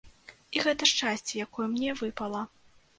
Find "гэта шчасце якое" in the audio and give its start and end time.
0.65-1.67